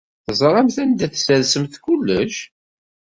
[0.25, 2.35] Teẓramt anda ara tessersemt kullec?